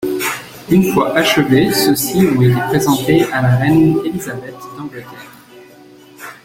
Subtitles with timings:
[0.71, 5.31] Une fois achevés, ceux-ci ont été présentés à la reine Élisabeth d'Angleterre.